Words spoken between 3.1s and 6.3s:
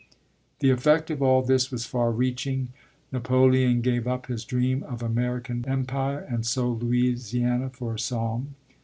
Napoleon gave up his dream of American empire